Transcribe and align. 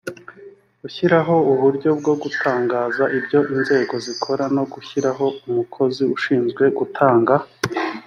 gushyiraho 0.81 1.35
uburyo 1.51 1.89
bwo 1.99 2.13
gutangaza 2.23 3.03
ibyo 3.17 3.39
inzego 3.53 3.93
zikora 4.05 4.43
no 4.55 4.63
gushyiraho 4.73 5.25
umukozi 5.49 6.03
ushinzwe 6.15 6.63
gutanga 6.77 7.33